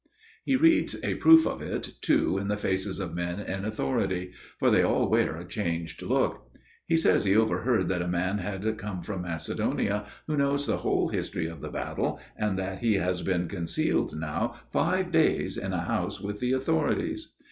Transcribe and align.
He 0.43 0.55
reads 0.55 0.95
a 1.03 1.13
proof 1.13 1.45
of 1.45 1.61
it 1.61 1.91
too 2.01 2.39
in 2.39 2.47
the 2.47 2.57
faces 2.57 2.99
of 2.99 3.13
men 3.13 3.39
in 3.39 3.63
authority; 3.65 4.31
for 4.57 4.71
they 4.71 4.81
all 4.81 5.07
wear 5.07 5.35
a 5.35 5.45
changed 5.45 6.01
look. 6.01 6.51
He 6.87 6.97
says 6.97 7.23
he 7.23 7.35
overheard 7.35 7.87
that 7.89 8.01
a 8.01 8.07
man 8.07 8.39
had 8.39 8.79
come 8.79 9.03
from 9.03 9.21
Macedonia 9.21 10.07
who 10.25 10.35
knows 10.37 10.65
the 10.65 10.77
whole 10.77 11.09
history 11.09 11.45
of 11.45 11.61
the 11.61 11.69
battle, 11.69 12.19
and 12.35 12.57
that 12.57 12.79
he 12.79 12.95
has 12.95 13.21
been 13.21 13.47
concealed 13.47 14.17
now 14.17 14.55
five 14.71 15.11
days 15.11 15.55
in 15.55 15.71
a 15.71 15.81
house 15.85 16.19
with 16.19 16.39
the 16.39 16.51
authorities. 16.51 17.35